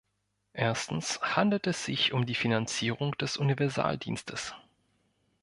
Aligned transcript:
Erstens 0.57 1.21
handelt 1.21 1.67
es 1.67 1.85
sich 1.85 2.11
um 2.11 2.25
die 2.25 2.33
Finanzierung 2.33 3.11
des 3.19 3.37
Universaldienstes. 3.37 4.55